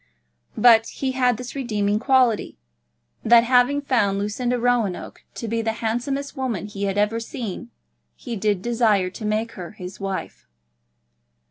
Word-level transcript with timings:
But 0.57 0.87
he 0.87 1.11
had 1.11 1.37
this 1.37 1.53
redeeming 1.53 1.99
quality, 1.99 2.57
that 3.23 3.43
having 3.43 3.81
found 3.83 4.17
Lucinda 4.17 4.57
Roanoke 4.59 5.21
to 5.35 5.47
be 5.47 5.61
the 5.61 5.73
handsomest 5.73 6.35
woman 6.35 6.65
he 6.65 6.85
had 6.85 6.97
ever 6.97 7.19
seen, 7.19 7.69
he 8.15 8.35
did 8.35 8.63
desire 8.63 9.11
to 9.11 9.25
make 9.25 9.51
her 9.51 9.73
his 9.73 9.99
wife. 9.99 10.47